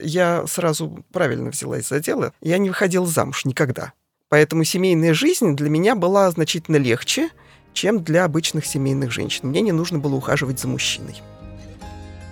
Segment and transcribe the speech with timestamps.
[0.00, 2.32] я сразу правильно взялась за дело.
[2.40, 3.92] Я не выходила замуж никогда.
[4.28, 7.30] Поэтому семейная жизнь для меня была значительно легче,
[7.72, 9.48] чем для обычных семейных женщин.
[9.48, 11.22] Мне не нужно было ухаживать за мужчиной.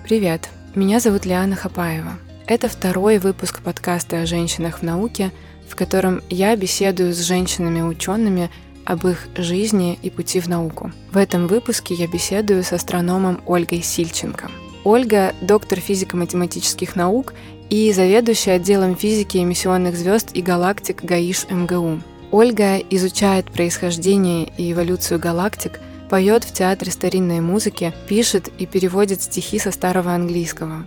[0.04, 2.18] Привет, меня зовут Лиана Хапаева.
[2.46, 5.30] Это второй выпуск подкаста о женщинах в науке,
[5.68, 8.50] в котором я беседую с женщинами-учеными
[8.84, 10.90] об их жизни и пути в науку.
[11.12, 14.50] В этом выпуске я беседую с астрономом Ольгой Сильченко.
[14.84, 17.34] Ольга– доктор физико-математических наук
[17.72, 22.02] и заведующая отделом физики эмиссионных звезд и галактик ГАИШ МГУ.
[22.30, 25.80] Ольга изучает происхождение и эволюцию галактик,
[26.10, 30.86] поет в театре старинной музыки, пишет и переводит стихи со старого английского.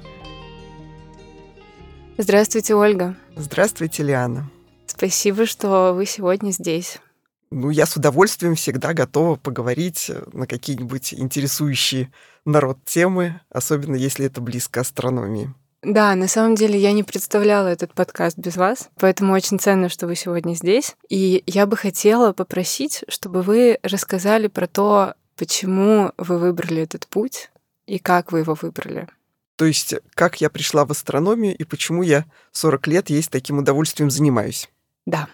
[2.19, 3.17] Здравствуйте, Ольга.
[3.35, 4.51] Здравствуйте, Лиана.
[4.85, 6.99] Спасибо, что вы сегодня здесь.
[7.49, 12.11] Ну, я с удовольствием всегда готова поговорить на какие-нибудь интересующие
[12.45, 15.51] народ темы, особенно если это близко астрономии.
[15.85, 20.07] Да, на самом деле я не представляла этот подкаст без вас, поэтому очень ценно, что
[20.07, 20.95] вы сегодня здесь.
[21.09, 27.51] И я бы хотела попросить, чтобы вы рассказали про то, почему вы выбрали этот путь
[27.85, 29.07] и как вы его выбрали.
[29.57, 34.09] То есть, как я пришла в астрономию и почему я 40 лет есть таким удовольствием
[34.09, 34.69] занимаюсь.
[35.05, 35.27] Да.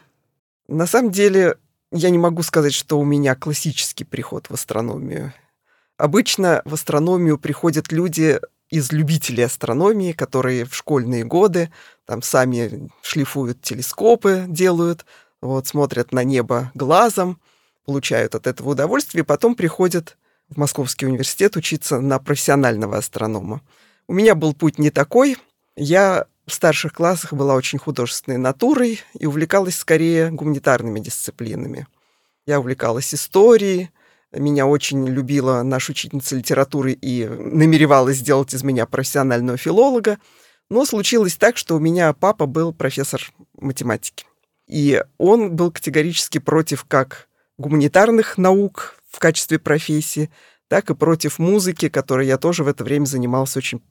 [0.68, 1.56] На самом деле,
[1.94, 5.34] я не могу сказать, что у меня классический приход в астрономию.
[5.96, 11.72] Обычно в астрономию приходят люди из любителей астрономии, которые в школьные годы
[12.06, 15.06] там сами шлифуют телескопы, делают,
[15.42, 17.40] вот, смотрят на небо глазом,
[17.86, 20.18] получают от этого удовольствие, и потом приходят
[20.50, 23.62] в Московский университет учиться на профессионального астронома.
[24.08, 25.38] У меня был путь не такой.
[25.76, 31.88] Я в старших классах была очень художественной натурой и увлекалась скорее гуманитарными дисциплинами.
[32.46, 33.90] Я увлекалась историей,
[34.34, 40.20] меня очень любила наша учительница литературы и намеревалась сделать из меня профессионального филолога.
[40.70, 43.22] Но случилось так, что у меня папа был профессор
[43.58, 44.26] математики.
[44.68, 50.30] И он был категорически против как гуманитарных наук в качестве профессии,
[50.70, 53.82] так и против музыки, которой я тоже в это время занимался очень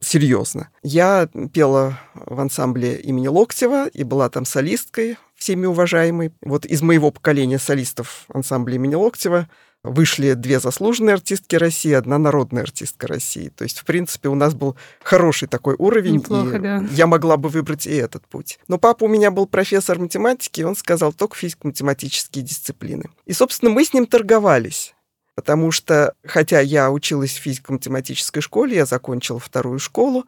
[0.00, 0.68] серьезно.
[0.82, 6.32] Я пела в ансамбле имени Локтева и была там солисткой, всеми уважаемой.
[6.42, 9.48] Вот из моего поколения солистов ансамбля имени Локтева
[9.86, 13.48] вышли две заслуженные артистки России, одна народная артистка России.
[13.48, 16.84] То есть, в принципе, у нас был хороший такой уровень, Неплохо, и да.
[16.90, 18.58] я могла бы выбрать и этот путь.
[18.68, 23.10] Но папа у меня был профессор математики, и он сказал только физико-математические дисциплины.
[23.24, 24.94] И, собственно, мы с ним торговались.
[25.34, 30.24] Потому что, хотя я училась в физико-математической школе, я закончила вторую школу,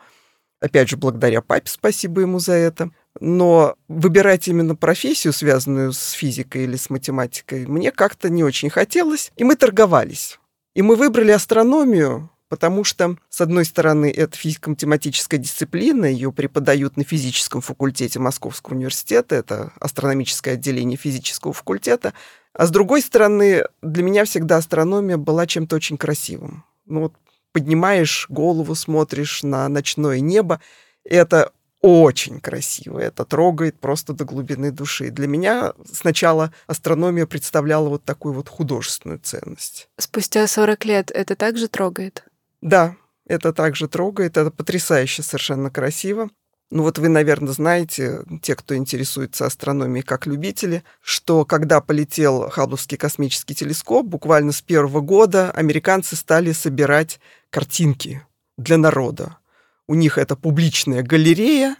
[0.60, 2.90] опять же, благодаря папе, спасибо ему за это,
[3.20, 9.32] но выбирать именно профессию, связанную с физикой или с математикой, мне как-то не очень хотелось,
[9.36, 10.38] и мы торговались.
[10.74, 17.04] И мы выбрали астрономию, потому что, с одной стороны, это физико-математическая дисциплина, ее преподают на
[17.04, 22.14] физическом факультете Московского университета, это астрономическое отделение физического факультета,
[22.52, 26.64] а с другой стороны, для меня всегда астрономия была чем-то очень красивым.
[26.86, 27.14] Ну вот
[27.52, 30.60] поднимаешь голову, смотришь на ночное небо,
[31.04, 35.10] это очень красиво, это трогает просто до глубины души.
[35.10, 39.88] Для меня сначала астрономия представляла вот такую вот художественную ценность.
[39.98, 42.24] Спустя 40 лет это также трогает?
[42.60, 42.96] Да,
[43.26, 46.30] это также трогает, это потрясающе совершенно красиво.
[46.70, 52.98] Ну вот вы, наверное, знаете, те, кто интересуется астрономией как любители, что когда полетел Хаббловский
[52.98, 58.22] космический телескоп, буквально с первого года американцы стали собирать картинки
[58.58, 59.38] для народа.
[59.88, 61.76] У них это публичная галерея,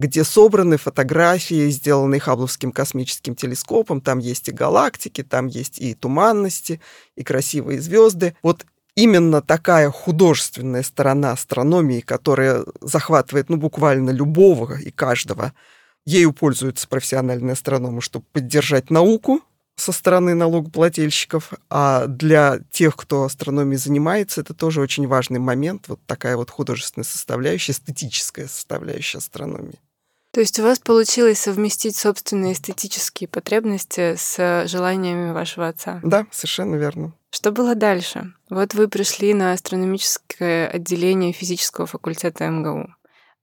[0.00, 4.00] где собраны фотографии, сделанные Хаббловским космическим телескопом.
[4.00, 6.80] Там есть и галактики, там есть и туманности,
[7.16, 8.36] и красивые звезды.
[8.42, 8.66] Вот
[8.96, 15.52] именно такая художественная сторона астрономии, которая захватывает ну, буквально любого и каждого,
[16.04, 19.42] ею пользуются профессиональные астрономы, чтобы поддержать науку
[19.76, 26.00] со стороны налогоплательщиков, а для тех, кто астрономией занимается, это тоже очень важный момент, вот
[26.06, 29.80] такая вот художественная составляющая, эстетическая составляющая астрономии.
[30.32, 36.00] То есть у вас получилось совместить собственные эстетические потребности с желаниями вашего отца?
[36.02, 37.12] Да, совершенно верно.
[37.30, 38.32] Что было дальше?
[38.50, 42.92] Вот вы пришли на астрономическое отделение физического факультета МГУ.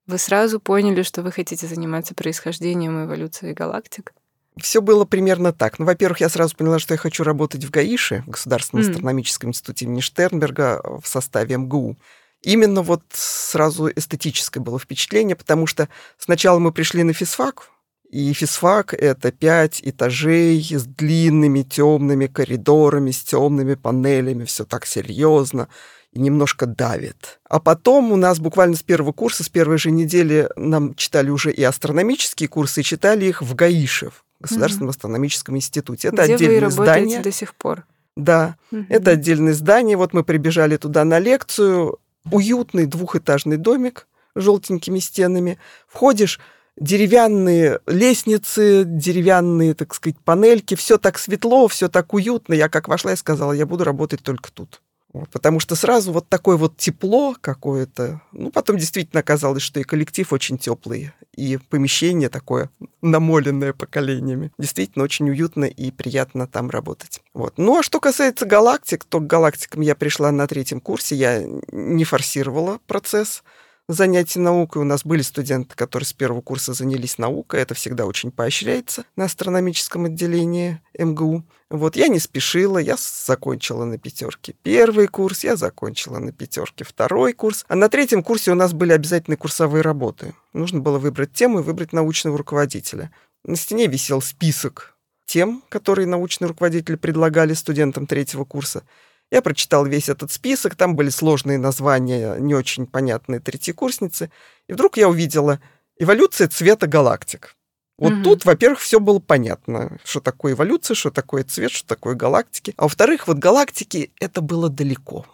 [0.05, 4.13] Вы сразу поняли, что вы хотите заниматься происхождением и эволюцией галактик?
[4.57, 5.79] Все было примерно так.
[5.79, 8.89] Ну, во-первых, я сразу поняла, что я хочу работать в ГАИШе, в Государственном mm.
[8.89, 11.97] астрономическом институте имени Штернберга в составе МГУ.
[12.41, 15.87] Именно вот сразу эстетическое было впечатление, потому что
[16.17, 17.69] сначала мы пришли на физфак,
[18.09, 25.69] и физфак— это пять этажей с длинными темными коридорами, с темными панелями, все так серьезно.
[26.11, 27.39] и немножко давит.
[27.49, 31.53] А потом у нас буквально с первого курса, с первой же недели нам читали уже
[31.53, 34.91] и астрономические курсы, и читали их в ГАИШев, Государственном mm-hmm.
[34.91, 36.09] астрономическом институте.
[36.09, 37.21] Это Где отдельное вы здание.
[37.21, 37.85] до сих пор.
[38.15, 38.85] Да, mm-hmm.
[38.89, 39.97] это отдельное здание.
[39.97, 41.99] Вот мы прибежали туда на лекцию.
[42.31, 45.57] Уютный двухэтажный домик с желтенькими стенами.
[45.87, 46.39] Входишь,
[46.77, 52.53] деревянные лестницы, деревянные, так сказать, панельки, все так светло, все так уютно.
[52.53, 54.81] Я как вошла и сказала, я буду работать только тут.
[55.13, 58.21] Вот, потому что сразу вот такое вот тепло какое-то.
[58.31, 62.69] Ну, потом действительно оказалось, что и коллектив очень теплый, и помещение такое
[63.01, 64.51] намоленное поколениями.
[64.57, 67.21] Действительно очень уютно и приятно там работать.
[67.33, 67.55] Вот.
[67.57, 72.03] Ну, а что касается галактик, то к галактикам я пришла на третьем курсе, я не
[72.05, 73.43] форсировала процесс
[73.93, 74.81] занятий наукой.
[74.81, 77.61] У нас были студенты, которые с первого курса занялись наукой.
[77.61, 81.43] Это всегда очень поощряется на астрономическом отделении МГУ.
[81.69, 87.33] Вот я не спешила, я закончила на пятерке первый курс, я закончила на пятерке второй
[87.33, 87.65] курс.
[87.67, 90.33] А на третьем курсе у нас были обязательные курсовые работы.
[90.53, 93.11] Нужно было выбрать тему и выбрать научного руководителя.
[93.43, 94.95] На стене висел список
[95.25, 98.83] тем, которые научные руководители предлагали студентам третьего курса.
[99.31, 104.29] Я прочитал весь этот список, там были сложные названия, не очень понятные третьекурсницы.
[104.67, 105.61] И вдруг я увидела
[105.97, 107.55] эволюция цвета галактик.
[107.97, 108.23] Вот угу.
[108.23, 112.73] тут, во-первых, все было понятно, что такое эволюция, что такое цвет, что такое галактики.
[112.75, 115.25] А во-вторых, вот галактики это было далеко.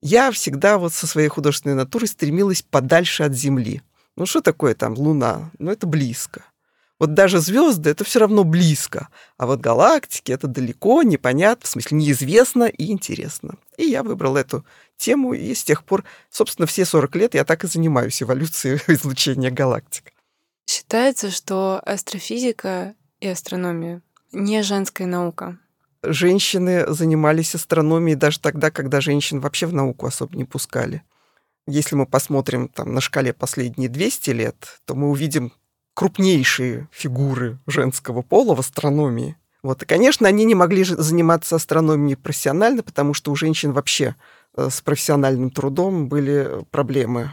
[0.00, 3.82] Я всегда вот со своей художественной натурой стремилась подальше от Земли.
[4.16, 5.50] Ну что такое там Луна?
[5.58, 6.44] Ну это близко.
[7.02, 11.98] Вот даже звезды это все равно близко, а вот галактики это далеко, непонятно, в смысле
[11.98, 13.56] неизвестно и интересно.
[13.76, 14.64] И я выбрал эту
[14.98, 19.50] тему, и с тех пор, собственно, все 40 лет я так и занимаюсь эволюцией излучения
[19.50, 20.12] галактик.
[20.64, 24.00] Считается, что астрофизика и астрономия
[24.30, 25.58] не женская наука.
[26.04, 31.02] Женщины занимались астрономией даже тогда, когда женщин вообще в науку особо не пускали.
[31.66, 35.52] Если мы посмотрим там, на шкале последние 200 лет, то мы увидим
[35.94, 39.36] крупнейшие фигуры женского пола в астрономии.
[39.62, 39.82] Вот.
[39.82, 44.16] И, конечно, они не могли заниматься астрономией профессионально, потому что у женщин вообще
[44.56, 47.30] э, с профессиональным трудом были проблемы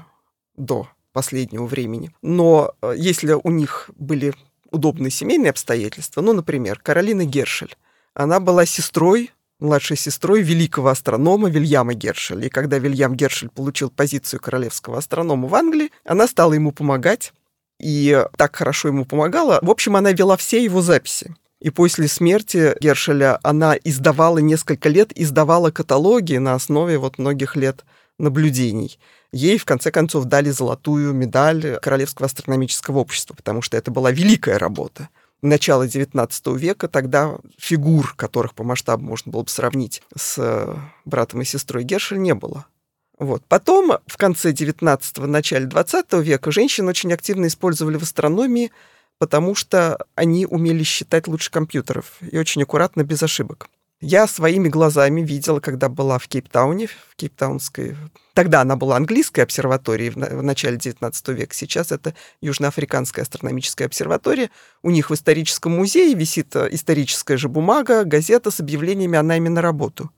[0.56, 2.12] до последнего времени.
[2.22, 4.34] Но э, если у них были
[4.70, 7.76] удобные семейные обстоятельства, ну, например, Каролина Гершель,
[8.14, 12.46] она была сестрой младшей сестрой великого астронома Вильяма Гершеля.
[12.46, 17.34] И когда Вильям Гершель получил позицию королевского астронома в Англии, она стала ему помогать
[17.80, 19.60] и так хорошо ему помогала.
[19.62, 21.36] В общем, она вела все его записи.
[21.60, 27.84] И после смерти Гершеля она издавала несколько лет, издавала каталоги на основе вот многих лет
[28.18, 28.98] наблюдений.
[29.32, 34.58] Ей, в конце концов, дали золотую медаль Королевского астрономического общества, потому что это была великая
[34.58, 35.10] работа.
[35.42, 41.46] Начало XIX века, тогда фигур, которых по масштабу можно было бы сравнить с братом и
[41.46, 42.66] сестрой Гершель, не было.
[43.20, 43.44] Вот.
[43.48, 48.72] Потом, в конце 19-го, начале 20 века, женщин очень активно использовали в астрономии,
[49.18, 53.70] потому что они умели считать лучше компьютеров и очень аккуратно, без ошибок.
[54.02, 57.98] Я своими глазами видела, когда была в Кейптауне, в Кейптаунской...
[58.34, 64.50] Тогда она была английской обсерваторией в начале 19 века, сейчас это Южноафриканская астрономическая обсерватория.
[64.82, 69.50] У них в историческом музее висит э, историческая же бумага, газета с объявлениями о найме
[69.50, 70.10] на работу.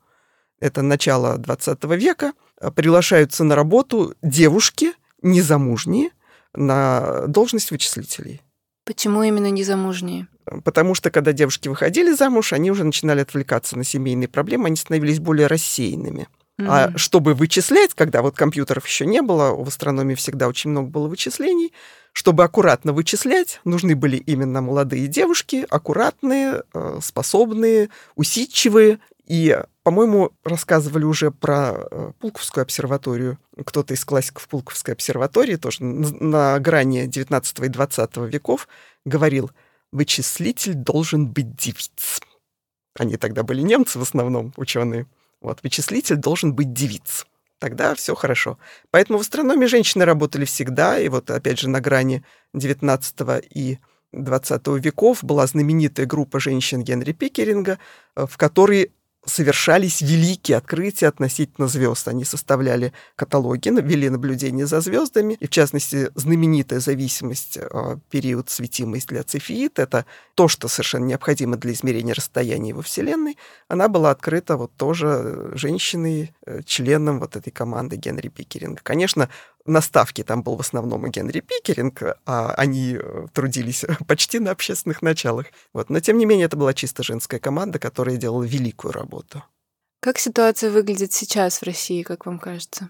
[0.62, 2.32] Это начало 20 века—
[2.70, 6.10] приглашаются на работу девушки незамужние
[6.54, 8.42] на должность вычислителей.
[8.86, 10.28] Почему именно незамужние?
[10.64, 15.20] Потому что, когда девушки выходили замуж, они уже начинали отвлекаться на семейные проблемы, они становились
[15.20, 16.28] более рассеянными.
[16.60, 16.68] Mm-hmm.
[16.68, 21.08] А чтобы вычислять, когда вот компьютеров еще не было, в астрономии всегда очень много было
[21.08, 21.72] вычислений,
[22.12, 31.04] чтобы аккуратно вычислять, нужны были именно молодые девушки, аккуратные, э, способные, усидчивые, и, по-моему, рассказывали
[31.04, 33.40] уже про э, Пулковскую обсерваторию.
[33.66, 38.68] Кто-то из классиков Пулковской обсерватории, тоже на грани 19 и 20 веков,
[39.06, 39.50] говорил,
[39.92, 42.22] вычислитель должен быть девиц.
[43.00, 45.08] Они тогда были немцы в основном, ученые.
[45.42, 47.26] Вот, вычислитель должен быть девиц.
[47.58, 48.60] Тогда все хорошо.
[48.92, 52.24] Поэтому в астрономии женщины работали всегда, и вот опять же на грани
[52.54, 53.16] 19
[53.50, 53.80] и
[54.12, 57.80] 20 веков была знаменитая группа женщин Генри Пикеринга,
[58.16, 58.92] э, в которой
[59.26, 62.08] совершались великие открытия относительно звезд.
[62.08, 69.08] Они составляли каталоги, вели наблюдения за звездами, и в частности знаменитая зависимость э, период светимость
[69.08, 73.38] для цефеид, это то, что совершенно необходимо для измерения расстояния во Вселенной,
[73.68, 78.82] она была открыта вот тоже женщиной, э, членом вот этой команды Генри Пикеринга.
[78.84, 79.30] Конечно,
[79.66, 85.02] наставки там был в основном и Генри Пикеринг, а они э, трудились почти на общественных
[85.02, 85.48] началах.
[85.74, 85.90] Вот.
[85.90, 89.44] Но, тем не менее, это была чисто женская команда, которая делала великую работу.
[90.00, 92.90] Как ситуация выглядит сейчас в России, как вам кажется?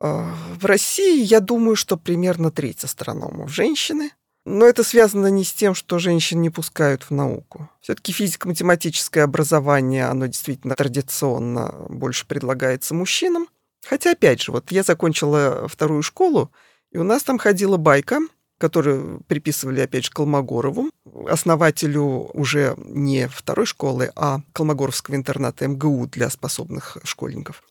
[0.00, 4.12] А, в России, я думаю, что примерно треть астрономов женщины.
[4.44, 7.68] Но это связано не с тем, что женщин не пускают в науку.
[7.82, 13.48] Все-таки физико-математическое образование, оно действительно традиционно больше предлагается мужчинам.
[13.88, 16.50] Хотя, опять же, вот я закончила вторую школу,
[16.90, 18.20] и у нас там ходила байка,
[18.58, 20.90] которую приписывали, опять же, Колмогорову,
[21.28, 27.62] основателю уже не второй школы, а Колмогоровского интерната МГУ для способных школьников.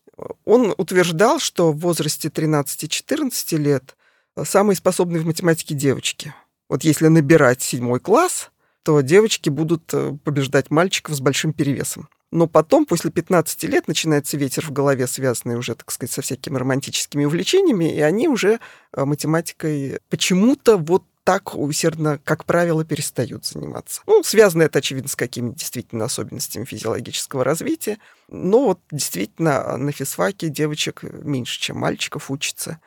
[0.44, 3.96] Он утверждал, что в возрасте 13-14 лет
[4.42, 6.34] самые способные в математике девочки–
[6.68, 8.50] вот если набирать седьмой класс,
[8.82, 9.86] то девочки будут
[10.22, 12.08] побеждать мальчиков с большим перевесом.
[12.30, 16.58] Но потом, после 15 лет, начинается ветер в голове, связанный уже, так сказать, со всякими
[16.58, 18.60] романтическими увлечениями, и они уже
[18.92, 24.00] э, математикой почему-то вот так усердно, как правило, перестают заниматься.
[24.06, 27.98] Ну, связано это, очевидно, с какими-то действительно особенностями физиологического развития.
[28.28, 32.80] Но вот действительно на физфаке девочек меньше, чем мальчиков учится.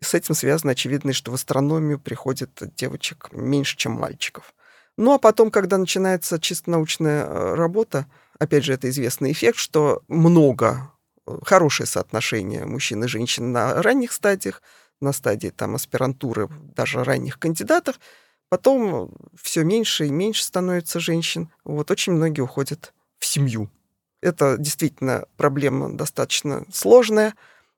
[0.00, 4.54] С этим связано, очевидно, что в астрономию приходит девочек меньше, чем мальчиков.
[4.96, 8.06] Ну а потом, когда начинается чисто научная э, работа,
[8.38, 10.92] опять же, это известный эффект, что много,
[11.26, 14.62] э, хорошее соотношение мужчин и женщин на ранних стадиях,
[15.00, 17.98] на стадии там аспирантуры, даже ранних кандидатов,
[18.48, 21.50] потом все меньше и меньше становится женщин.
[21.64, 23.70] Вот очень многие уходят в семью.
[24.22, 27.34] Это действительно проблема достаточно сложная,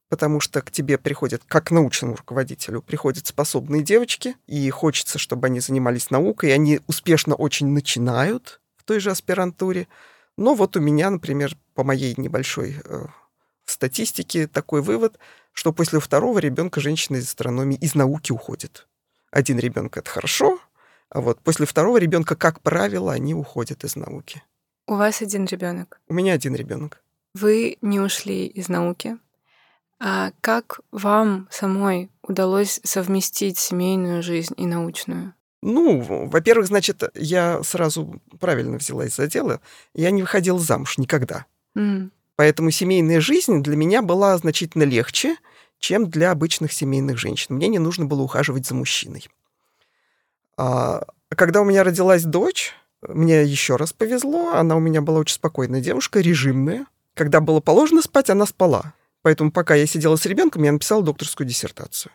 [0.09, 5.61] потому что к тебе приходят, как научному руководителю, приходят способные девочки, и хочется, чтобы они
[5.61, 9.89] занимались наукой, и они успешно очень начинают в той же аспирантуре.
[10.37, 13.07] Но вот у меня, например, по моей небольшой э,
[13.65, 15.19] статистике такой вывод,
[15.53, 18.87] что после второго ребенка женщина из астрономии из науки уходит.
[19.31, 20.59] Один ребенок это хорошо,
[21.09, 24.43] а вот после второго ребенка, как правило, они уходят из науки.
[24.87, 26.01] У вас один ребенок?
[26.09, 27.03] У меня один ребенок.
[27.35, 29.19] Вы не ушли из науки?
[29.99, 35.35] А как вам самой удалось совместить семейную жизнь и научную?
[35.67, 39.61] Ну, во-первых, значит, я сразу правильно взялась за дело.
[39.95, 41.45] Я не выходила замуж никогда.
[41.77, 42.11] Mm.
[42.37, 45.35] Поэтому семейная жизнь для меня была значительно легче,
[45.81, 47.57] чем для обычных семейных женщин.
[47.57, 49.29] Мне не нужно было ухаживать за мужчиной.
[50.57, 54.53] А когда у меня родилась дочь, мне еще раз повезло.
[54.55, 56.87] Она у меня была очень спокойная девушка, режимная.
[57.15, 58.95] Когда было положено спать, она спала.
[59.23, 62.13] Поэтому пока я сидела с ребенком, я написала докторскую диссертацию.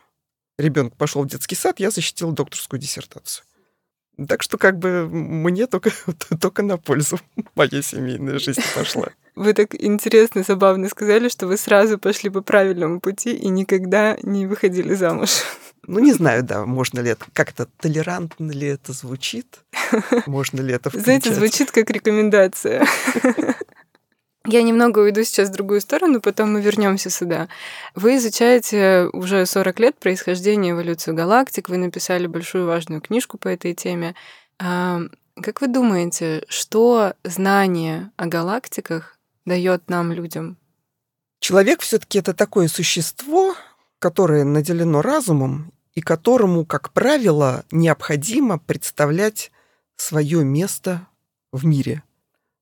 [0.61, 3.43] Ребенок пошел в детский сад, я защитила докторскую диссертацию.
[4.27, 5.91] Так что как бы мне только,
[6.39, 7.19] только на пользу
[7.55, 9.09] моей семейной жизни пошла.
[9.35, 14.45] Вы так интересно, забавно сказали, что вы сразу пошли по правильному пути и никогда не
[14.45, 15.41] выходили замуж.
[15.87, 19.61] Ну, не знаю, да, можно ли это, как-то толерантно ли это звучит,
[20.27, 21.05] можно ли это включать.
[21.05, 22.85] Знаете, звучит как рекомендация.
[24.45, 27.47] Я немного уйду сейчас в другую сторону, потом мы вернемся сюда.
[27.93, 33.75] Вы изучаете уже 40 лет происхождение эволюцию галактик, вы написали большую важную книжку по этой
[33.75, 34.15] теме.
[34.59, 35.01] А,
[35.39, 40.57] как вы думаете, что знание о галактиках дает нам, людям?
[41.39, 43.55] Человек все-таки это такое существо,
[43.99, 49.51] которое наделено разумом и которому, как правило, необходимо представлять
[49.97, 51.07] свое место
[51.51, 52.01] в мире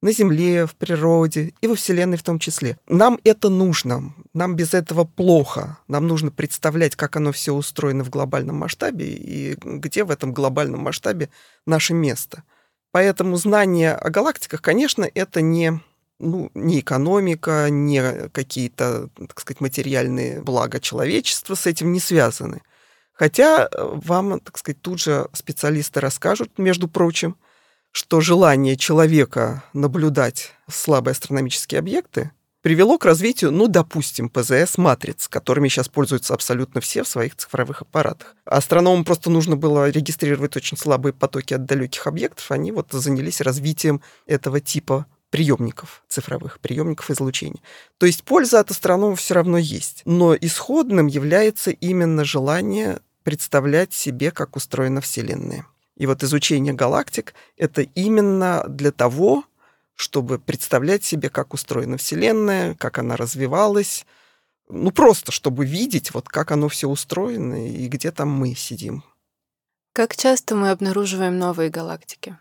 [0.01, 2.77] на Земле, в природе и во Вселенной в том числе.
[2.87, 4.13] Нам это нужно.
[4.33, 5.77] Нам без этого плохо.
[5.87, 10.81] Нам нужно представлять, как оно все устроено в глобальном масштабе и где в этом глобальном
[10.81, 11.29] масштабе
[11.65, 12.43] наше место.
[12.91, 15.79] Поэтому знание о галактиках, конечно, это не,
[16.19, 22.61] ну, не экономика, не какие-то, так сказать, материальные блага человечества с этим не связаны.
[23.13, 27.35] Хотя вам, так сказать, тут же специалисты расскажут, между прочим,
[27.91, 32.31] что желание человека наблюдать слабые астрономические объекты
[32.61, 38.35] привело к развитию, ну, допустим, ПЗС-матриц, которыми сейчас пользуются абсолютно все в своих цифровых аппаратах.
[38.45, 44.01] Астрономам просто нужно было регистрировать очень слабые потоки от далеких объектов, они вот занялись развитием
[44.25, 47.61] этого типа приемников цифровых, приемников излучения.
[47.97, 54.31] То есть польза от астрономов все равно есть, но исходным является именно желание представлять себе,
[54.31, 55.65] как устроена Вселенная.
[55.99, 59.43] И вот изучение галактик— это именно для того,
[59.95, 64.05] чтобы представлять себе, как устроена Вселенная, как она развивалась,
[64.69, 69.03] ну просто чтобы видеть, вот как оно все устроено и где там мы сидим.
[69.91, 72.37] Как часто мы обнаруживаем новые галактики?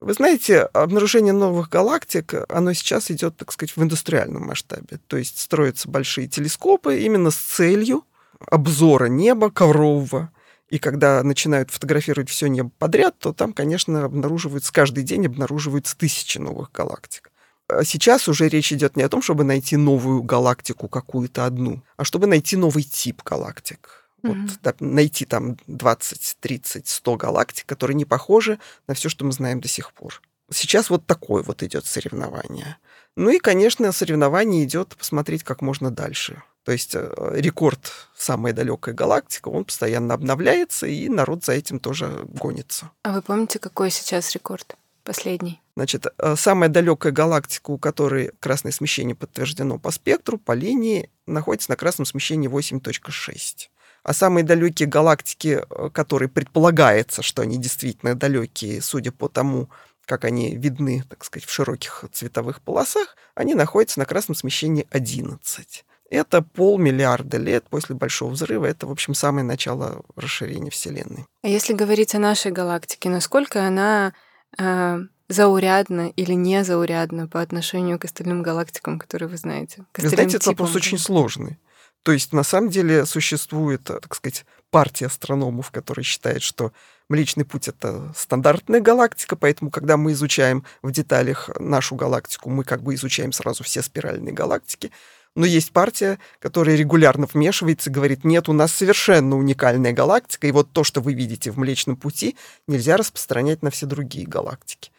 [0.00, 4.98] Вы знаете, обнаружение новых галактик, оно сейчас идет, так сказать, в индустриальном масштабе.
[5.08, 8.04] То есть строятся большие телескопы именно с целью
[8.46, 10.30] обзора неба коврового,
[10.68, 16.38] и когда начинают фотографировать все небо подряд, то там, конечно, обнаруживаются, каждый день обнаруживаются тысячи
[16.38, 17.30] новых галактик.
[17.68, 22.04] А сейчас уже речь идет не о том, чтобы найти новую галактику какую-то одну, а
[22.04, 24.04] чтобы найти новый тип галактик.
[24.22, 24.50] Mm-hmm.
[24.62, 29.60] Да, найти там 20, 30, 100 галактик, которые не похожи на все, что мы знаем
[29.60, 30.22] до сих пор.
[30.50, 32.76] Сейчас вот такое вот идет соревнование.
[33.16, 36.42] Ну и, конечно, соревнование идет посмотреть как можно дальше.
[36.64, 42.24] То есть э, рекорд самая далекая галактика, он постоянно обновляется, и народ за этим тоже
[42.28, 42.90] гонится.
[43.02, 44.76] А вы помните, какой сейчас рекорд?
[45.04, 45.60] Последний.
[45.76, 51.70] Значит, э, самая далекая галактика, у которой красное смещение подтверждено по спектру, по линии, находится
[51.70, 53.68] на красном смещении 8.6.
[54.02, 59.68] А самые далекие галактики, э, которые предполагается, что они действительно далекие, судя по тому,
[60.06, 65.84] как они видны, так сказать, в широких цветовых полосах, они находятся на красном смещении 11.
[66.14, 68.66] Это полмиллиарда лет после Большого взрыва.
[68.66, 71.26] Это, в общем, самое начало расширения Вселенной.
[71.42, 74.12] А если говорить о нашей галактике, насколько она
[74.56, 79.84] э, заурядна или не заурядна по отношению к остальным галактикам, которые вы знаете?
[79.92, 81.58] К знаете, этот вопрос очень сложный.
[82.04, 86.72] То есть, на самом деле, существует, так сказать, партия астрономов, которые считают, что
[87.08, 92.82] Млечный Путь— это стандартная галактика, поэтому, когда мы изучаем в деталях нашу галактику, мы как
[92.82, 94.90] бы изучаем сразу все спиральные галактики.
[95.36, 100.52] Но есть партия, которая регулярно вмешивается и говорит, нет, у нас совершенно уникальная галактика, и
[100.52, 102.36] вот то, что вы видите в Млечном Пути,
[102.68, 104.92] нельзя распространять на все другие галактики.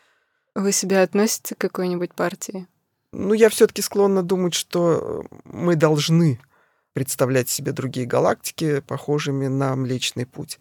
[0.54, 2.68] Вы себя относите к какой-нибудь партии?
[3.13, 6.39] Ну, я все-таки склонна думать, что мы должны
[6.92, 10.60] представлять себе другие галактики, похожими на Млечный Путь.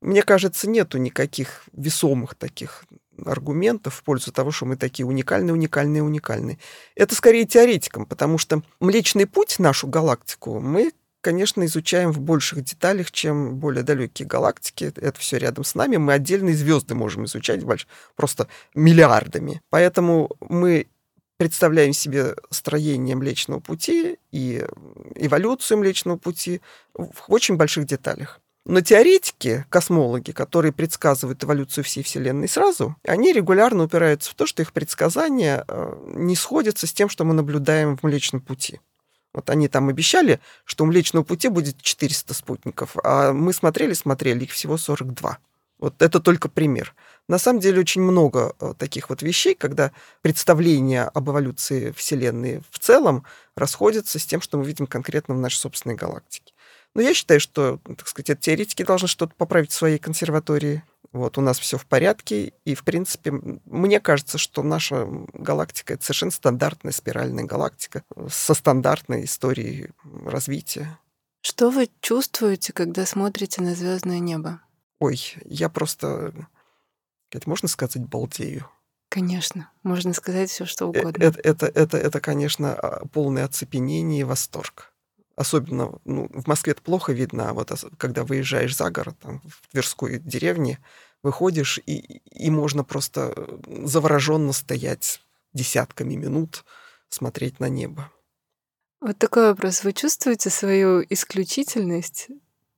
[0.00, 2.84] Мне кажется, нету никаких весомых таких
[3.24, 6.58] аргументов в пользу того, что мы такие уникальные, уникальные, уникальные.
[6.94, 10.92] Это скорее теоретикам, потому что Млечный Путь, нашу галактику, мы
[11.26, 14.92] конечно, изучаем в больших деталях, чем более далекие галактики.
[14.94, 15.96] Это все рядом с нами.
[15.96, 17.88] Мы отдельные звезды можем изучать больш...
[18.14, 18.46] просто
[18.76, 19.60] миллиардами.
[19.68, 20.86] Поэтому мы
[21.36, 24.64] представляем себе строение Млечного Пути и
[25.16, 26.60] эволюцию Млечного Пути
[26.94, 28.40] в очень больших деталях.
[28.68, 34.60] Но теоретики, космологи, которые предсказывают эволюцию всей Вселенной сразу, они регулярно упираются в то, что
[34.60, 38.80] их предсказания э, не сходятся с тем, что мы наблюдаем в Млечном Пути.
[39.32, 44.42] Вот они там обещали, что у Млечного Пути будет 400 спутников, а мы смотрели, смотрели,
[44.42, 45.38] их всего 42.
[45.78, 46.92] Вот это только пример.
[47.28, 52.80] На самом деле очень много э, таких вот вещей, когда представления об эволюции Вселенной в
[52.80, 56.52] целом расходятся с тем, что мы видим конкретно в нашей собственной галактике.
[56.96, 60.82] Но я считаю, что, так сказать, теоретики должны что-то поправить в своей консерватории.
[61.12, 66.04] Вот, у нас все в порядке, и, в принципе, мне кажется, что наша галактика— это
[66.04, 69.90] совершенно стандартная спиральная галактика со стандартной историей
[70.24, 70.98] развития.
[71.42, 74.62] Что вы чувствуете, когда смотрите на звездное небо?
[74.98, 76.32] Ой, я просто
[77.30, 78.70] это можно сказать, балдею.
[79.10, 81.22] Конечно, можно сказать все, что э, угодно.
[81.22, 84.94] Это, это, это, это, конечно, а, полное оцепенение и восторг.
[85.36, 89.70] Особенно ну, в Москве это плохо видно, а вот когда выезжаешь за город, там, в
[89.70, 90.78] Тверской деревне,
[91.22, 95.20] выходишь, и, и можно просто э, завороженно стоять
[95.52, 96.64] десятками минут,
[97.08, 98.10] смотреть на небо.
[99.00, 99.84] Вот такой вопрос.
[99.84, 102.28] Вы чувствуете свою исключительность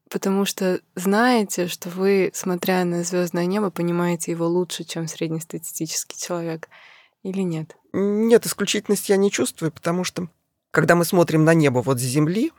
[0.09, 6.69] потому что знаете, что вы, смотря на звездное небо, понимаете его лучше, чем среднестатистический человек,
[7.23, 7.77] или нет?
[7.93, 10.29] Нет, исключительность я не чувствую, потому что
[10.79, 12.53] когда мы смотрим на небо вот с Земли,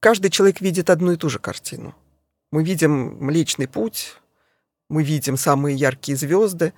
[0.00, 1.94] каждый человек видит одну и ту же картину.
[2.50, 4.16] Мы видим Млечный Путь,
[4.88, 6.72] мы видим самые яркие звезды,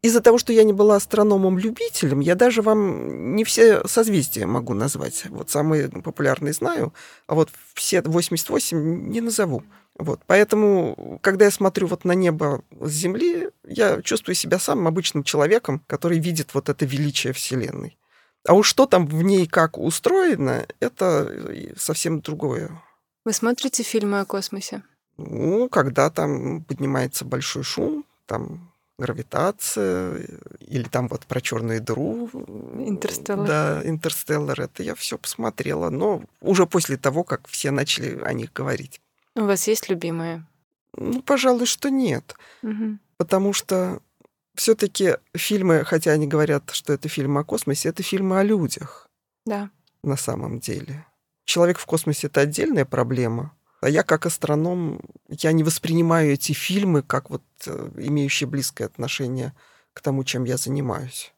[0.00, 5.26] из-за того, что я не была астрономом-любителем, я даже вам не все созвездия могу назвать.
[5.28, 6.94] Вот самые популярные знаю,
[7.26, 9.64] а вот все 88 не назову.
[9.98, 15.24] Вот, поэтому, когда я смотрю вот на небо с Земли, я чувствую себя самым обычным
[15.24, 17.98] человеком, который видит вот это величие Вселенной.
[18.48, 21.30] А уж что там в ней как устроено, это
[21.76, 22.70] совсем другое.
[23.26, 24.82] Вы смотрите фильмы о космосе?
[25.18, 30.26] Ну, когда там поднимается большой шум, там гравитация,
[30.60, 32.30] или там вот про черную дыру.
[32.78, 33.46] Интерстеллар.
[33.46, 34.58] Да, Интерстеллар.
[34.58, 39.02] Это я все посмотрела, но уже после того, как все начали о них говорить.
[39.34, 40.42] У вас есть любимые?
[40.96, 42.34] Ну, пожалуй, что нет.
[42.62, 42.96] Угу.
[43.18, 44.00] Потому что
[44.58, 49.08] все-таки фильмы, хотя они говорят, что это фильмы о космосе, это фильмы о людях.
[49.46, 49.70] Да.
[50.02, 51.06] На самом деле.
[51.44, 53.52] Человек в космосе это отдельная проблема.
[53.80, 59.54] А я как астроном, я не воспринимаю эти фильмы как вот э, имеющие близкое отношение
[59.92, 61.32] к тому, чем я занимаюсь.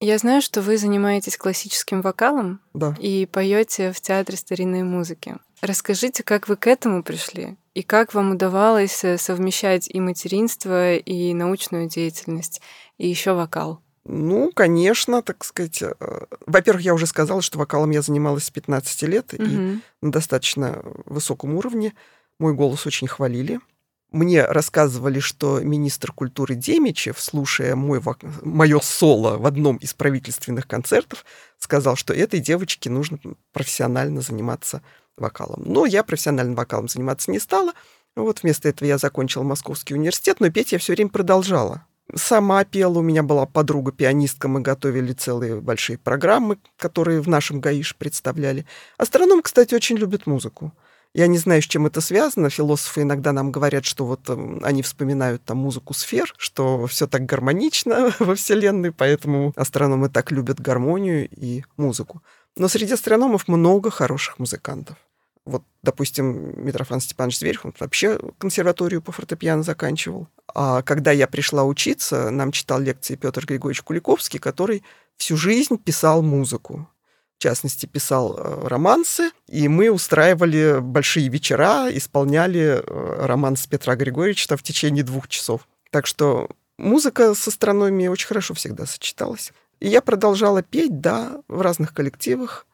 [0.00, 2.94] Я знаю, что вы занимаетесь классическим вокалом да.
[3.00, 5.36] и поете в театре старинной музыки.
[5.60, 11.34] Расскажите, как вы к этому пришли и как вам удавалось э, совмещать и материнство, и
[11.34, 12.60] научную деятельность,
[12.96, 13.80] и еще вокал?
[14.04, 15.82] Ну, конечно, так сказать.
[15.82, 15.94] Э,
[16.46, 19.42] во-первых, я уже сказала, что вокалом я занималась с 15 лет угу.
[19.42, 21.92] и на достаточно высоком уровне.
[22.38, 23.60] Мой голос очень хвалили.
[24.10, 28.00] Мне рассказывали, что министр культуры Демичев, слушая мой,
[28.42, 31.26] мое соло в одном из правительственных концертов,
[31.58, 33.18] сказал, что этой девочке нужно
[33.52, 34.80] профессионально заниматься
[35.18, 35.62] вокалом.
[35.66, 37.72] Но я профессиональным вокалом заниматься не стала.
[38.16, 41.84] Вот вместо этого я закончила Московский университет, но петь я все время продолжала.
[42.14, 47.96] Сама пела, у меня была подруга-пианистка, мы готовили целые большие программы, которые в нашем ГАИШ
[47.96, 48.64] представляли.
[48.96, 50.72] Астроном, кстати, очень любит музыку.
[51.14, 52.50] Я не знаю, с чем это связано.
[52.50, 57.24] Философы иногда нам говорят, что вот э, они вспоминают там музыку сфер, что все так
[57.24, 62.22] гармонично во Вселенной, поэтому астрономы так любят гармонию и музыку.
[62.56, 64.96] Но среди астрономов много хороших музыкантов.
[65.44, 70.28] Вот, допустим, Митрофан Степанович Зверев, он вообще консерваторию по фортепиано заканчивал.
[70.54, 74.84] А когда я пришла учиться, нам читал лекции Петр Григорьевич Куликовский, который
[75.16, 76.86] всю жизнь писал музыку.
[77.38, 84.56] В частности, писал э, романсы, и мы устраивали большие вечера, исполняли э, романс Петра Григорьевича
[84.56, 85.68] в течение двух часов.
[85.90, 89.52] Так что музыка с астрономией очень хорошо всегда сочеталась.
[89.78, 92.66] И я продолжала петь, да, в разных коллективах.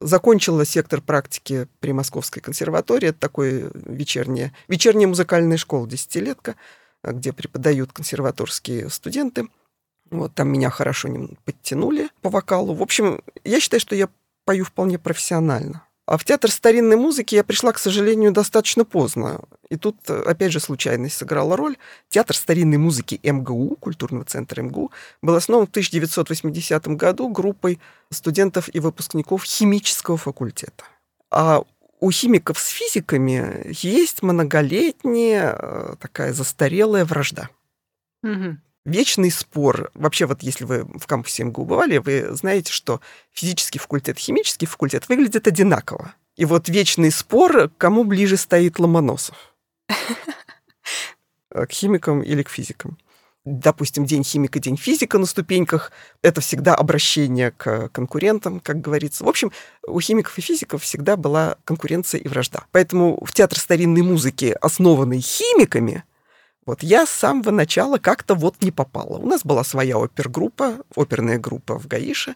[0.00, 3.08] Закончила сектор практики при Московской консерватории.
[3.08, 6.54] Это такое вечерняя, вечерняя музыкальная школа, десятилетка,
[7.02, 9.48] где преподают консерваторские студенты.
[10.18, 11.08] Вот там меня хорошо
[11.44, 12.74] подтянули по вокалу.
[12.74, 14.08] В общем, я считаю, что я
[14.44, 15.82] пою вполне профессионально.
[16.06, 19.40] А в театр старинной музыки я пришла, к сожалению, достаточно поздно.
[19.70, 21.78] И тут, опять же, случайность сыграла роль.
[22.10, 28.80] Театр старинной музыки МГУ, культурного центра МГУ, был основан в 1980 году группой студентов и
[28.80, 30.84] выпускников химического факультета.
[31.30, 31.64] А
[32.00, 37.48] у химиков с физиками есть многолетняя э, такая застарелая вражда.
[38.22, 39.90] Угу вечный спор.
[39.94, 43.00] Вообще, вот если вы в кампусе МГУ бывали, вы знаете, что
[43.32, 46.14] физический факультет, химический факультет выглядят одинаково.
[46.36, 49.36] И вот вечный спор, кому ближе стоит Ломоносов.
[51.50, 52.98] К химикам или к физикам.
[53.44, 55.92] Допустим, день химика, день физика на ступеньках.
[56.22, 59.22] Это всегда обращение к конкурентам, как говорится.
[59.22, 59.52] В общем,
[59.86, 62.64] у химиков и физиков всегда была конкуренция и вражда.
[62.72, 66.04] Поэтому в театр старинной музыки, основанный химиками,
[66.66, 69.18] вот я с самого начала как-то вот не попала.
[69.18, 72.34] У нас была своя опергруппа, оперная группа в Гаише.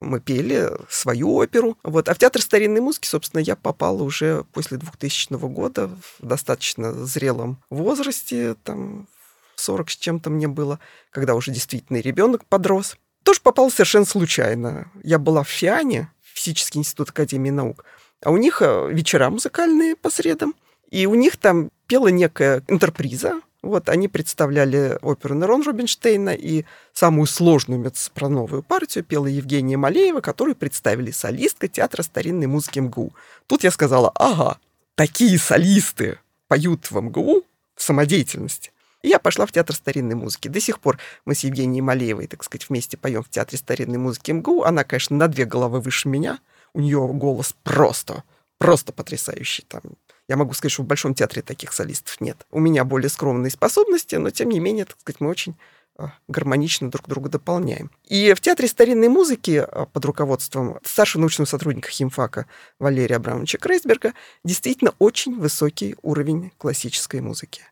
[0.00, 1.76] Мы пели свою оперу.
[1.82, 2.08] Вот.
[2.08, 7.62] А в театр старинной музыки, собственно, я попала уже после 2000 года в достаточно зрелом
[7.70, 9.08] возрасте, там
[9.56, 10.78] 40 с чем-то мне было,
[11.10, 12.96] когда уже действительно ребенок подрос.
[13.24, 14.90] Тоже попала совершенно случайно.
[15.02, 17.84] Я была в ФИАНе, Физический институт Академии наук,
[18.22, 20.54] а у них э, вечера музыкальные по средам,
[20.88, 27.26] и у них там пела некая интерприза, вот они представляли оперу Нерон Рубинштейна, и самую
[27.26, 33.12] сложную мецсопрановую партию пела Евгения Малеева, которую представили солистка театра старинной музыки МГУ.
[33.46, 34.58] Тут я сказала, ага,
[34.94, 37.44] такие солисты поют в МГУ
[37.74, 38.72] в самодеятельности.
[39.02, 40.48] И я пошла в театр старинной музыки.
[40.48, 44.32] До сих пор мы с Евгенией Малеевой, так сказать, вместе поем в театре старинной музыки
[44.32, 44.64] МГУ.
[44.64, 46.40] Она, конечно, на две головы выше меня.
[46.74, 48.24] У нее голос просто,
[48.58, 49.64] просто потрясающий.
[49.68, 49.82] Там
[50.28, 52.46] я могу сказать, что в Большом театре таких солистов нет.
[52.50, 55.56] У меня более скромные способности, но тем не менее, так сказать, мы очень
[55.96, 57.90] а, гармонично друг друга дополняем.
[58.04, 62.46] И в Театре старинной музыки а, под руководством старшего научного сотрудника химфака
[62.78, 64.12] Валерия Абрамовича Крейсберга
[64.44, 67.62] действительно очень высокий уровень классической музыки.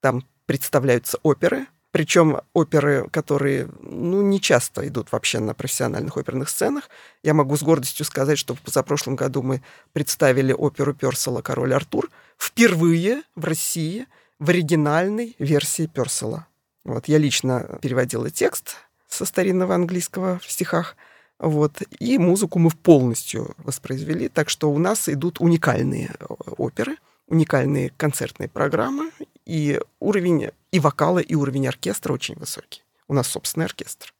[0.00, 6.90] Там представляются оперы, причем оперы, которые ну, не часто идут вообще на профессиональных оперных сценах.
[7.22, 9.62] Я могу с гордостью сказать, что в позапрошлом году мы
[9.94, 14.04] представили оперу Персела «Король Артур» впервые в России
[14.38, 16.46] в оригинальной версии Персела.
[16.84, 18.76] Вот, я лично переводила текст
[19.08, 20.96] со старинного английского в стихах,
[21.38, 26.24] вот, и музыку мы полностью воспроизвели, так что у нас идут уникальные э,
[26.58, 29.10] оперы, уникальные концертные программы,
[29.44, 32.82] и уровень и вокала, и уровень оркестра очень высокий.
[33.08, 34.12] У нас собственный оркестр.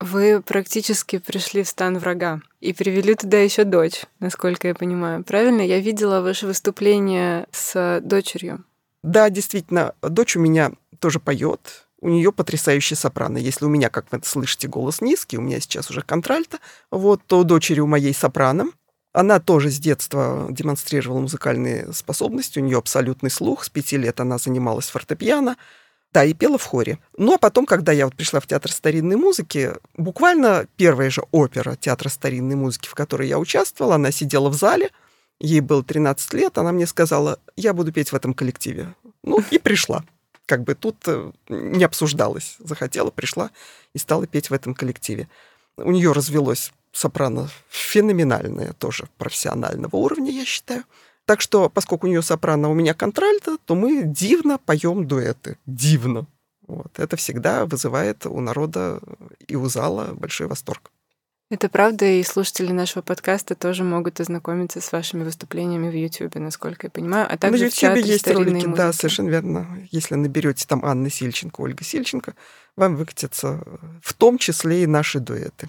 [0.00, 5.22] Вы практически пришли в стан врага и привели туда еще дочь, насколько я понимаю.
[5.24, 5.60] Правильно?
[5.60, 8.64] Я видела ваше выступление с дочерью.
[9.02, 11.86] Да, действительно, дочь у меня тоже поет.
[12.00, 13.36] У нее потрясающий сопрано.
[13.36, 16.58] Если у меня, как вы слышите, голос низкий, у меня сейчас уже контральто,
[16.90, 18.70] вот, то дочери у моей сопрано.
[19.12, 24.38] Она тоже с детства демонстрировала музыкальные способности, у нее абсолютный слух, с пяти лет она
[24.38, 25.56] занималась фортепиано,
[26.12, 26.98] да, и пела в хоре.
[27.16, 31.76] Ну, а потом, когда я вот пришла в театр старинной музыки, буквально первая же опера
[31.76, 34.90] театра старинной музыки, в которой я участвовала, она сидела в зале,
[35.40, 38.94] ей было 13 лет, она мне сказала, я буду петь в этом коллективе.
[39.22, 40.04] Ну, и пришла.
[40.46, 42.56] как бы тут э, не обсуждалось.
[42.58, 43.50] Захотела, пришла
[43.94, 45.28] и стала петь в этом коллективе.
[45.76, 50.84] У нее развелось сопрано феноменальное, тоже профессионального уровня, я считаю.
[51.24, 55.58] Так что, поскольку у нее сопрано, у меня контральто, то мы дивно поем дуэты.
[55.66, 56.26] Дивно.
[56.66, 56.98] Вот.
[56.98, 59.00] Это всегда вызывает у народа
[59.46, 60.90] и у зала большой восторг.
[61.50, 66.86] Это правда, и слушатели нашего подкаста тоже могут ознакомиться с вашими выступлениями в YouTube, насколько
[66.86, 67.26] я понимаю.
[67.28, 68.76] А также На YouTube есть ролики, музыки.
[68.76, 69.78] да, совершенно верно.
[69.90, 72.34] Если наберете там Анна Сильченко, Ольга Сильченко,
[72.76, 73.64] вам выкатятся
[74.00, 75.68] в том числе и наши дуэты.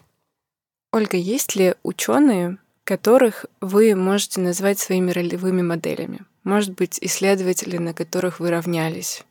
[0.91, 6.25] Ольга, есть ли ученые, которых вы можете назвать своими ролевыми моделями?
[6.43, 9.23] Может быть, исследователи, на которых вы равнялись?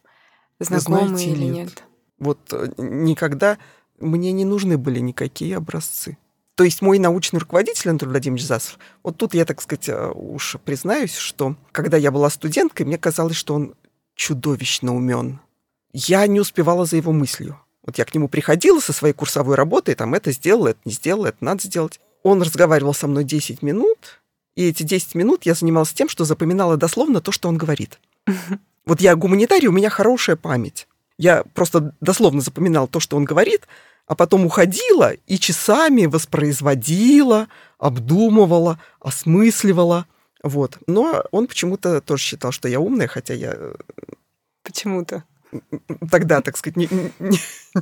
[0.59, 1.55] Знакомые Знаете, или нет?
[1.55, 1.85] нет?
[2.19, 3.59] Вот э, никогда
[3.99, 6.17] мне не нужны были никакие образцы.
[6.55, 10.57] То есть мой научный руководитель Анатолий Владимирович Засов, вот тут я, так сказать, э, уж
[10.65, 13.75] признаюсь, что когда я была студенткой, мне казалось, что он
[14.15, 15.41] чудовищно умен.
[15.93, 17.61] Я не успевала за его мыслью.
[17.85, 21.29] Вот я к нему приходила со своей курсовой работой, там это сделала, это не сделала,
[21.29, 22.01] это надо сделать.
[22.23, 24.21] Он разговаривал со мной 10 минут,
[24.55, 27.99] и эти 10 минут я занималась тем, что запоминала дословно то, что он говорит.
[28.87, 30.89] Вот я гуманитарий, у меня хорошая память.
[31.19, 33.69] Я просто дословно запоминала то, что он говорит,
[34.07, 37.47] а потом уходила и часами воспроизводила,
[37.79, 40.07] обдумывала, осмысливала.
[40.43, 40.79] Вот.
[40.89, 43.53] Но он почему-то тоже считал, что я умная, хотя я...
[43.53, 43.75] Э,
[44.65, 45.23] почему-то.
[46.11, 47.39] Тогда, так сказать, не, не,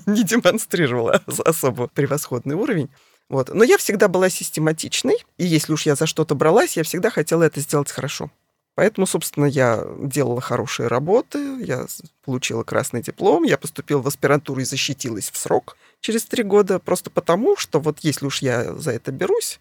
[0.07, 2.91] не демонстрировала особо превосходный уровень.
[3.29, 3.53] Вот.
[3.53, 7.43] Но я всегда была систематичной, и если уж я за что-то бралась, я всегда хотела
[7.43, 8.31] это сделать хорошо.
[8.75, 11.87] Поэтому, собственно, я делала хорошие работы, я
[12.25, 17.11] получила красный диплом, я поступила в аспирантуру и защитилась в срок через три года, просто
[17.11, 19.59] потому, что вот если уж я за это берусь,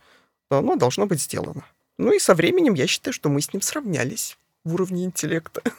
[0.50, 1.66] то оно должно быть сделано.
[1.98, 5.64] Ну и со временем я считаю, что мы с ним сравнялись в уровне интеллекта.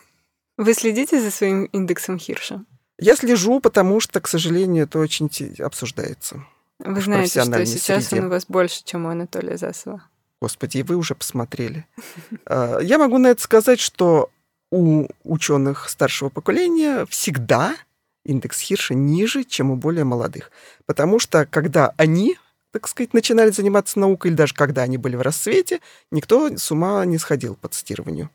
[0.59, 2.65] Вы следите за своим индексом Хирша?
[2.99, 6.45] Я слежу, потому что, к сожалению, это очень обсуждается.
[6.81, 8.23] Вы знаете, что сейчас среде.
[8.23, 10.03] он у вас больше, чем у Анатолия Засова.
[10.43, 11.87] Господи, и вы уже посмотрели.
[12.45, 14.31] А, я могу на это сказать, что
[14.71, 17.77] у ученых старшего поколения всегда
[18.25, 20.51] индекс Хирша ниже, чем у более молодых.
[20.87, 22.37] Потому что когда они,
[22.73, 27.05] так сказать, начинали заниматься наукой, или даже когда они были в расцвете, никто с ума
[27.05, 28.31] не сходил по цитированию.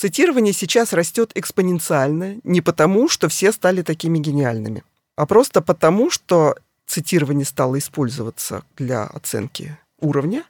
[0.00, 4.82] Цитирование сейчас растет экспоненциально не потому, что все стали такими гениальными,
[5.14, 10.44] а просто потому, что цитирование стало использоваться для оценки уровня,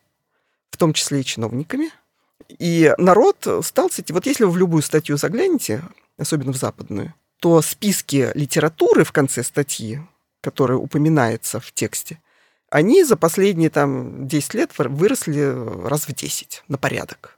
[0.70, 1.90] в том числе и чиновниками.
[2.60, 4.24] И народ стал цитировать.
[4.24, 5.82] Вот если вы в любую статью заглянете,
[6.16, 10.00] особенно в западную, то списки литературы в конце статьи,
[10.42, 12.20] которая упоминается в тексте,
[12.70, 17.36] они за последние там 10 лет выросли раз в 10 на порядок.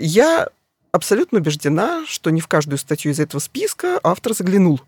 [0.00, 0.48] Я
[0.94, 4.80] абсолютно убеждена, что не в каждую статью из этого списка автор заглянул.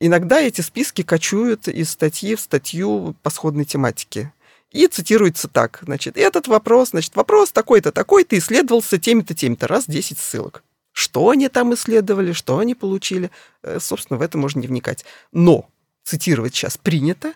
[0.00, 4.32] Иногда эти списки кочуют из статьи в статью по сходной тематике.
[4.72, 10.18] И цитируется так, значит, этот вопрос, значит, вопрос такой-то, такой-то исследовался теми-то, теми-то, раз 10
[10.18, 10.64] ссылок.
[10.90, 13.30] Что они там исследовали, что они получили,
[13.62, 15.04] э, собственно, в это можно не вникать.
[15.30, 15.68] Но
[16.02, 17.34] цитировать сейчас принято,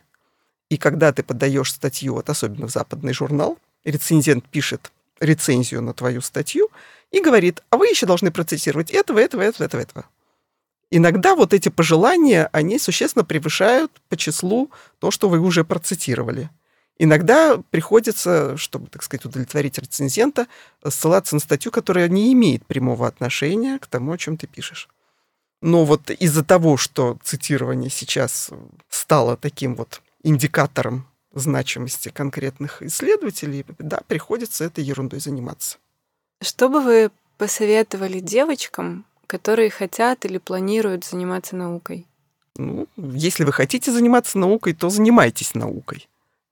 [0.68, 6.22] и когда ты подаешь статью, вот особенно в западный журнал, рецензент пишет рецензию на твою
[6.22, 6.70] статью
[7.10, 10.04] и говорит, а вы еще должны процитировать этого, этого, этого, этого, этого.
[10.90, 16.48] Иногда вот эти пожелания, они существенно превышают по числу то, что вы уже процитировали.
[16.98, 20.46] Иногда приходится, чтобы, так сказать, удовлетворить рецензента,
[20.88, 24.88] ссылаться на статью, которая не имеет прямого отношения к тому, о чем ты пишешь.
[25.60, 28.50] Но вот из-за того, что цитирование сейчас
[28.88, 35.78] стало таким вот индикатором значимости конкретных исследователей, да, приходится этой ерундой заниматься.
[36.42, 42.06] Что бы вы посоветовали девочкам, которые хотят или планируют заниматься наукой?
[42.56, 46.08] Ну, если вы хотите заниматься наукой, то занимайтесь наукой.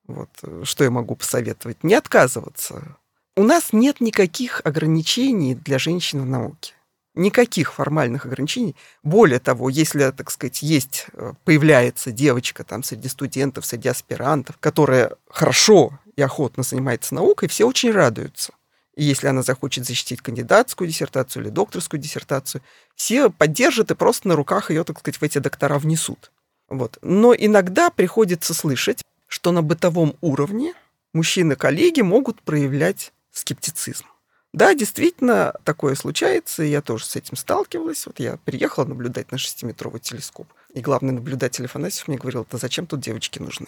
[0.07, 1.83] Вот э, что я могу посоветовать?
[1.83, 2.97] Не отказываться.
[3.37, 6.75] У нас нет никаких ограничений для женщин в науке.
[7.15, 8.77] Никаких формальных ограничений.
[9.03, 15.13] Более того, если, так сказать, есть, э, появляется девочка там среди студентов, среди аспирантов, которая
[15.29, 18.53] хорошо и охотно занимается наукой, все очень радуются.
[18.97, 22.63] И если она захочет защитить кандидатскую диссертацию или докторскую диссертацию,
[22.95, 26.31] все поддержат и просто на руках ее, так сказать, в эти доктора внесут.
[26.69, 26.99] Вот.
[27.03, 30.75] Но иногда приходится слышать, что на бытовом уровне
[31.13, 34.07] мужчины-коллеги могут проявлять скептицизм.
[34.53, 38.07] Да, действительно, такое случается, и я тоже с этим сталкивалась.
[38.07, 42.87] Вот я приехала наблюдать на шестиметровый телескоп, и главный наблюдатель Афанасьев мне говорил, да зачем
[42.87, 43.67] тут девочки нужны?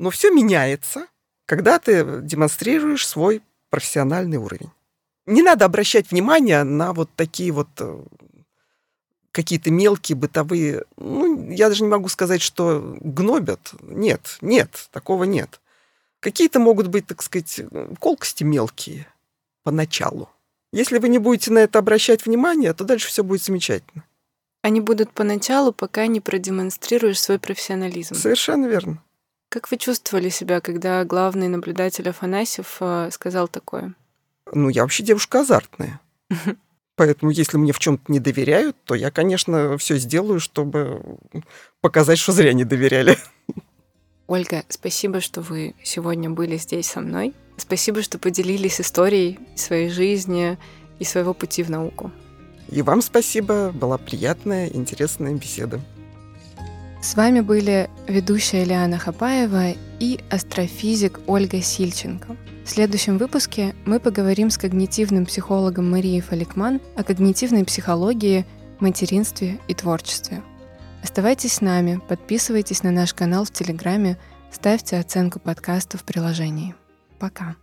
[0.00, 1.06] Но все меняется,
[1.46, 3.42] когда ты демонстрируешь свой
[3.74, 4.70] профессиональный уровень.
[5.26, 8.04] Не надо обращать внимание на вот такие вот э,
[9.32, 13.74] какие-то мелкие бытовые, ну, я даже не могу сказать, что гнобят.
[13.82, 15.60] Нет, нет, такого нет.
[16.20, 17.62] Какие-то могут быть, так сказать,
[17.98, 19.08] колкости мелкие
[19.64, 20.28] поначалу.
[20.72, 24.04] Если вы не будете на это обращать внимание, то дальше все будет замечательно.
[24.62, 28.14] Они будут поначалу, пока не продемонстрируешь свой профессионализм.
[28.14, 29.02] Совершенно верно.
[29.48, 33.94] Как вы чувствовали себя, когда главный наблюдатель Афанасьев э, сказал такое?
[34.52, 36.00] Ну, я вообще девушка азартная.
[36.96, 41.02] Поэтому, если мне в чем-то не доверяют, то я, конечно, все сделаю, чтобы
[41.80, 43.18] показать, что зря не доверяли.
[44.26, 47.34] Ольга, спасибо, что вы сегодня были здесь со мной.
[47.56, 50.56] Спасибо, что поделились историей своей жизни
[50.98, 52.10] и своего пути в науку.
[52.68, 53.70] И вам спасибо.
[53.72, 55.80] Была приятная, интересная беседа.
[57.04, 62.34] С вами были ведущая Лиана Хапаева и астрофизик Ольга Сильченко.
[62.64, 68.46] В следующем выпуске мы поговорим с когнитивным психологом Марией Фаликман о когнитивной психологии,
[68.80, 70.42] материнстве и творчестве.
[71.02, 74.16] Оставайтесь с нами, подписывайтесь на наш канал в Телеграме,
[74.50, 76.74] ставьте оценку подкаста в приложении.
[77.18, 77.54] Пока.